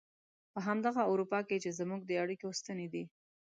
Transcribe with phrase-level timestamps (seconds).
[0.53, 3.03] په همدغه اروپا کې چې زموږ د اړيکو ستنې دي.